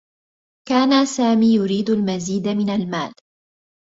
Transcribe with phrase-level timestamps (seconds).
[0.67, 3.13] كان سامي يريد المزيد من المال.